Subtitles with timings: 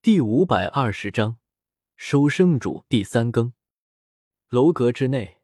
[0.00, 1.38] 第五百二十章，
[1.96, 3.52] 收生主第三更。
[4.48, 5.40] 楼阁之内，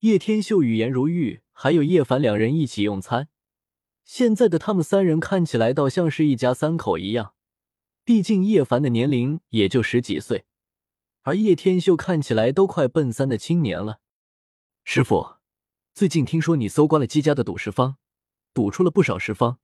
[0.00, 3.28] 叶天秀与颜如玉还有叶凡两人一起用餐。
[4.02, 7.34] 现在的他们三人看起来倒像是一家三口一样。
[8.02, 10.46] 毕竟叶凡的年龄也就十几岁，
[11.20, 14.00] 而叶天秀看起来都快奔三的青年了。
[14.84, 15.36] 师傅，
[15.92, 17.98] 最近听说你搜刮了姬家的赌石方，
[18.54, 19.58] 赌出了不少十方，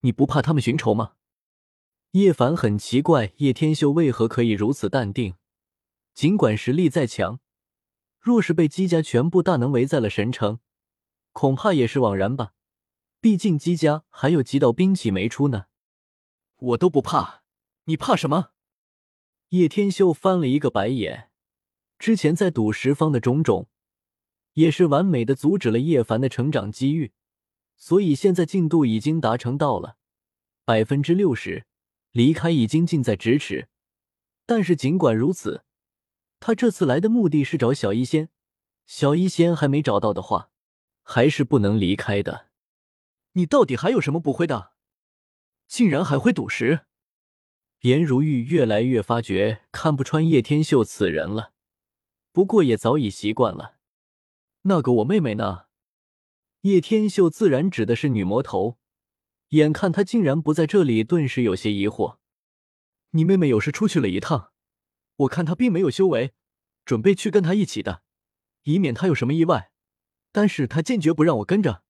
[0.00, 1.12] 你不怕他们寻仇吗？
[2.12, 5.36] 叶凡很奇怪，叶天秀为何可以如此淡定？
[6.12, 7.38] 尽管实力再强，
[8.18, 10.58] 若是被姬家全部大能围在了神城，
[11.30, 12.52] 恐怕也是枉然吧。
[13.20, 15.66] 毕竟姬家还有几道兵器没出呢。
[16.56, 17.42] 我都不怕，
[17.84, 18.50] 你怕什么？
[19.50, 21.30] 叶天秀翻了一个白眼。
[21.96, 23.68] 之前在赌十方的种种，
[24.54, 27.12] 也是完美的阻止了叶凡的成长机遇，
[27.76, 29.96] 所以现在进度已经达成到了
[30.64, 31.66] 百分之六十。
[32.12, 33.68] 离开已经近在咫尺，
[34.46, 35.64] 但是尽管如此，
[36.40, 38.30] 他这次来的目的是找小医仙。
[38.84, 40.50] 小医仙还没找到的话，
[41.02, 42.48] 还是不能离开的。
[43.34, 44.72] 你到底还有什么不会的？
[45.68, 46.80] 竟然还会赌石？
[47.82, 51.52] 颜如玉越来越发觉看不穿叶天秀此人了，
[52.32, 53.76] 不过也早已习惯了。
[54.62, 55.66] 那个我妹妹呢？
[56.62, 58.79] 叶天秀自然指的是女魔头。
[59.50, 62.18] 眼看他竟然不在这里，顿时有些疑惑。
[63.10, 64.52] 你妹妹有事出去了一趟，
[65.16, 66.32] 我看她并没有修为，
[66.84, 68.02] 准备去跟她一起的，
[68.62, 69.72] 以免她有什么意外。
[70.30, 71.82] 但是她坚决不让我跟着。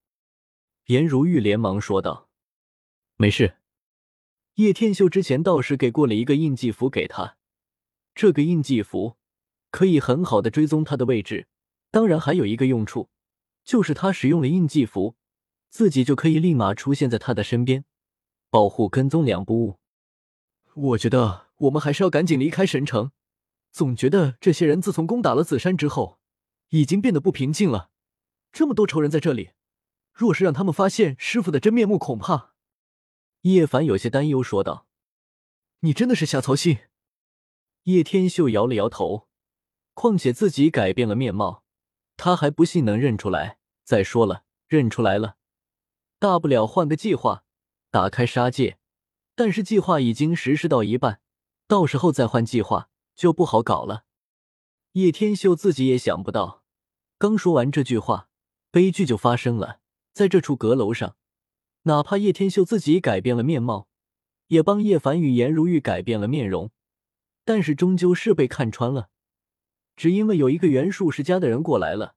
[0.87, 2.31] 颜如玉连忙说道
[3.17, 3.59] ：“没事。”
[4.57, 7.37] 叶天秀之前倒是给过了一个印记符给他，
[8.15, 9.19] 这个印记符
[9.71, 11.49] 可以很好的追踪他的位置。
[11.91, 13.11] 当然，还有一个用处，
[13.63, 15.17] 就是他使用了印记符。
[15.71, 17.85] 自己就可以立马出现在他的身边，
[18.51, 19.79] 保护跟踪两不误。
[20.75, 23.13] 我觉得我们还是要赶紧离开神城。
[23.71, 26.19] 总觉得这些人自从攻打了紫山之后，
[26.71, 27.91] 已经变得不平静了。
[28.53, 29.51] 这么多仇人在这里，
[30.13, 32.55] 若是让他们发现师傅的真面目，恐怕……
[33.43, 34.89] 叶凡有些担忧说道
[35.81, 36.79] ：“你真的是瞎操心。”
[37.85, 39.29] 叶天秀摇了摇头。
[39.95, 41.63] 况且自己改变了面貌，
[42.17, 43.59] 他还不信能认出来。
[43.85, 45.37] 再说了，认出来了。
[46.21, 47.45] 大不了换个计划，
[47.91, 48.77] 打开杀戒，
[49.35, 51.23] 但是计划已经实施到一半，
[51.67, 54.05] 到时候再换计划就不好搞了。
[54.93, 56.63] 叶天秀自己也想不到，
[57.17, 58.29] 刚说完这句话，
[58.71, 59.81] 悲剧就发生了。
[60.13, 61.17] 在这处阁楼上，
[61.85, 63.89] 哪怕叶天秀自己改变了面貌，
[64.49, 66.71] 也帮叶凡与颜如玉改变了面容，
[67.47, 69.09] 但是终究是被看穿了。
[69.97, 72.17] 只因为有一个元术世家的人过来了，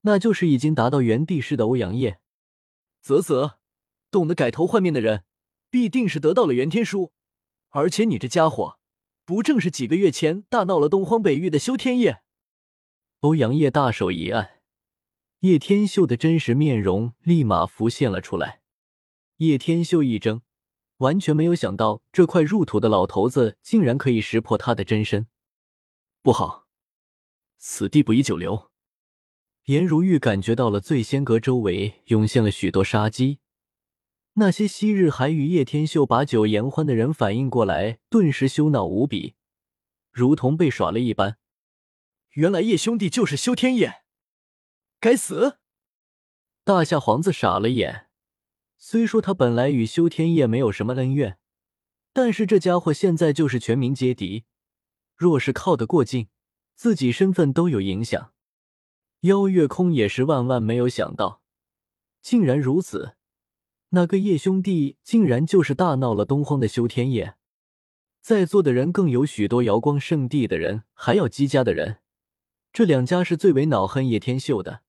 [0.00, 2.18] 那就是已经达到元帝师的欧阳烨。
[3.04, 3.58] 啧啧，
[4.10, 5.24] 懂得改头换面的人，
[5.68, 7.12] 必定是得到了元天书。
[7.68, 8.78] 而且你这家伙，
[9.26, 12.22] 不正是几个月前大闹了东荒北域的修天夜？
[13.20, 14.62] 欧阳烨大手一按，
[15.40, 18.62] 叶天秀的真实面容立马浮现了出来。
[19.36, 20.40] 叶天秀一怔，
[20.96, 25.26] 完全没有想到这块入土的老头子竟然可以识破他的真身。
[26.22, 26.68] 不好，
[27.58, 28.70] 此地不宜久留。
[29.64, 33.38] 颜如玉感觉到了醉仙阁周围涌现了许多杀机，
[34.34, 39.36] 那些昔日还与叶天秀把酒言欢的人反应过来，顿时羞恼无比，
[40.12, 41.38] 如同被耍了一般。
[42.32, 44.02] 原来叶兄弟就是修天夜，
[45.00, 45.56] 该死！
[46.62, 48.08] 大夏皇子傻了眼，
[48.76, 51.38] 虽说他本来与修天夜没有什么恩怨，
[52.12, 54.44] 但是这家伙现在就是全民皆敌，
[55.16, 56.28] 若是靠得过近，
[56.74, 58.33] 自己身份都有影响。
[59.24, 61.40] 邀月空也是万万没有想到，
[62.20, 63.16] 竟然如此。
[63.90, 67.36] 那个叶兄弟竟然就是大闹了东荒的修天夜，
[68.20, 72.00] 在座的人更有许多瑶光圣地的人，还有姬家的人。
[72.70, 74.82] 这两家是最为恼恨叶天秀的。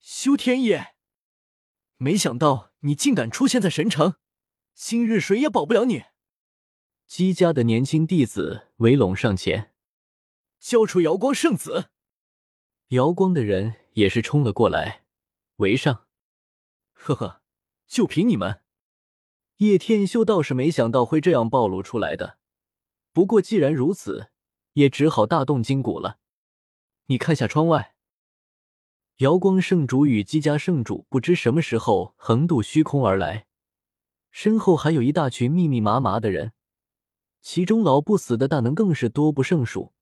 [0.00, 0.94] 修天夜，
[1.98, 4.14] 没想到你竟敢出现在神城，
[4.74, 6.04] 今日谁也保不了你。
[7.06, 9.72] 姬家的年轻弟子围拢上前，
[10.58, 11.90] 交出瑶光圣子。
[12.92, 15.04] 瑶光的人也是冲了过来，
[15.56, 16.04] 围上。
[16.92, 17.40] 呵呵，
[17.86, 18.60] 就凭你们，
[19.56, 22.36] 叶天修倒是没想到会这样暴露出来的。
[23.14, 24.28] 不过既然如此，
[24.74, 26.18] 也只好大动筋骨了。
[27.06, 27.94] 你看下窗外，
[29.18, 33.46] 瑶光圣主与姬家圣主不知什么时候横渡虚空而来，
[34.30, 36.52] 身后还有一大群密密麻麻的人，
[37.40, 39.94] 其中老不死的大能更是多不胜数。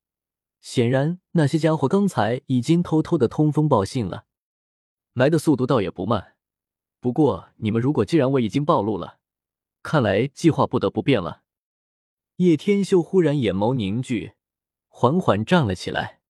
[0.61, 4.27] 显然，那些家伙刚才已经偷偷的通风报信了，
[5.15, 6.37] 来的速度倒也不慢。
[7.01, 9.19] 不过，你们如果既然我已经暴露了，
[9.83, 11.43] 看来计划不得不变了。
[12.37, 14.35] 叶天秀忽然眼眸凝聚，
[14.89, 16.21] 缓缓站了起来。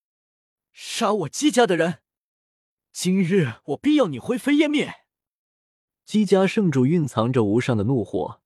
[0.73, 1.99] 杀我姬家的人，
[2.93, 5.07] 今日我必要你灰飞烟灭！
[6.05, 8.41] 姬家圣主蕴藏着无上的怒火。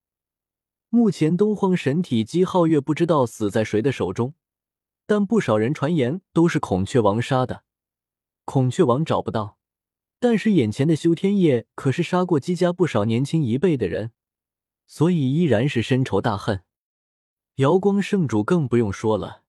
[0.88, 4.34] 目前东荒神体姬皓月不知道死在谁的手中，
[5.06, 7.64] 但不少人传言都是孔雀王杀的。
[8.44, 9.58] 孔雀王找不到，
[10.18, 14.12] 但是眼前的修天叶可是杀过姬家不少年轻一辈的人，
[14.86, 16.62] 所以依然是深仇大恨。
[17.56, 19.42] 瑶光圣主更不用说了，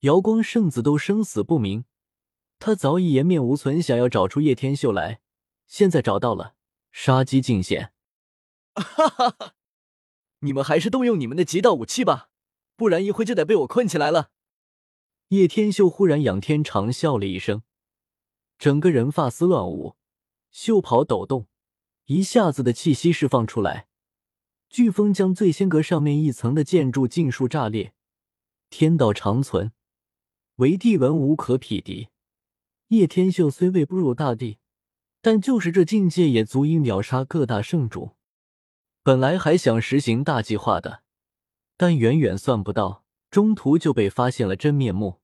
[0.00, 1.84] 瑶光圣子都生死不明，
[2.58, 5.20] 他早已颜面无存，想要找出叶天秀来，
[5.66, 6.54] 现在找到了，
[6.90, 7.92] 杀机尽显。
[8.74, 9.54] 哈哈哈！
[10.40, 12.28] 你们还是动用你们的极道武器吧，
[12.76, 14.30] 不然一会就得被我困起来了。
[15.32, 17.62] 叶天秀忽然仰天长笑了一声，
[18.58, 19.96] 整个人发丝乱舞，
[20.50, 21.46] 袖袍抖动，
[22.04, 23.86] 一下子的气息释放出来。
[24.70, 27.94] 飓风将醉仙阁上面一层的建筑尽数炸裂，
[28.68, 29.72] 天道长存，
[30.56, 32.08] 唯帝文无可匹敌。
[32.88, 34.58] 叶天秀虽未步入大帝，
[35.22, 38.10] 但就是这境界也足以秒杀各大圣主。
[39.02, 41.04] 本来还想实行大计划的，
[41.78, 45.21] 但远远算不到，中途就被发现了真面目。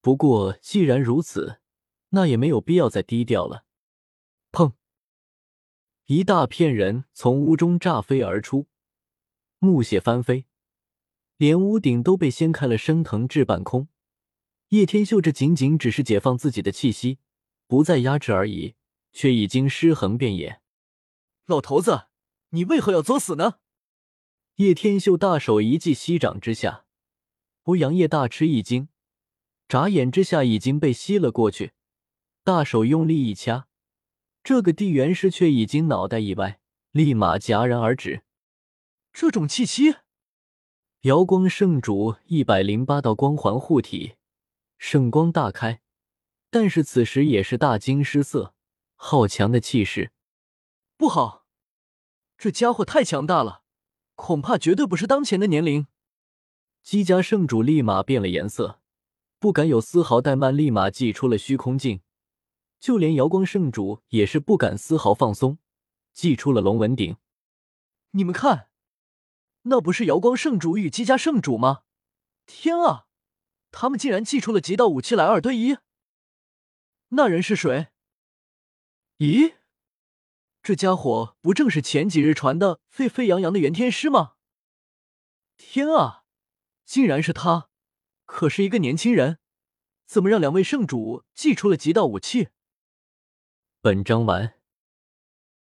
[0.00, 1.60] 不过既然如此，
[2.10, 3.64] 那也没有必要再低调了。
[4.50, 4.72] 砰！
[6.06, 8.66] 一大片人从屋中炸飞而出，
[9.58, 10.46] 木屑翻飞，
[11.36, 13.88] 连屋顶都被掀开了，升腾至半空。
[14.70, 17.18] 叶天秀这仅仅只是解放自己的气息，
[17.66, 18.74] 不再压制而已，
[19.12, 20.60] 却已经尸横遍野。
[21.46, 22.08] 老头子，
[22.50, 23.58] 你为何要作死呢？
[24.56, 26.86] 叶天秀大手一记，膝掌之下，
[27.64, 28.88] 欧阳叶大吃一惊，
[29.70, 31.74] 眨眼之下已经被吸了过去，
[32.42, 33.68] 大手用力一掐。
[34.42, 36.58] 这个地元师却已经脑袋一歪，
[36.90, 38.24] 立马戛然而止。
[39.12, 39.94] 这种气息，
[41.02, 44.14] 瑶光圣主一百零八道光环护体，
[44.76, 45.80] 圣光大开，
[46.50, 48.56] 但是此时也是大惊失色，
[48.96, 50.10] 好强的气势！
[50.96, 51.46] 不好，
[52.36, 53.62] 这家伙太强大了，
[54.16, 55.86] 恐怕绝对不是当前的年龄。
[56.82, 58.79] 姬家圣主立马变了颜色，
[59.40, 62.02] 不敢有丝毫怠慢，立马祭出了虚空镜。
[62.78, 65.56] 就连瑶光圣主也是不敢丝毫放松，
[66.12, 67.16] 祭出了龙纹鼎。
[68.10, 68.68] 你们看，
[69.62, 71.84] 那不是瑶光圣主与姬家圣主吗？
[72.44, 73.06] 天啊，
[73.70, 75.78] 他们竟然祭出了极道武器来二对一！
[77.08, 77.88] 那人是谁？
[79.16, 79.54] 咦，
[80.62, 84.34] 这家伙不正是前几日传的沸沸扬扬的元天师吗？
[85.56, 86.24] 天啊，
[86.84, 87.69] 竟然是他！
[88.32, 89.38] 可是一个年轻人，
[90.06, 92.48] 怎么让两位圣主祭出了极道武器？
[93.82, 94.59] 本章完。